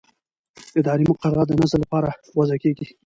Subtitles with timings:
[0.79, 2.85] اداري مقررات د نظم لپاره وضع کېږي.